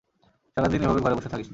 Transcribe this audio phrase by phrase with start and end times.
[0.57, 1.49] সারাদিন এভাবে ঘরে বসে থাকিস না।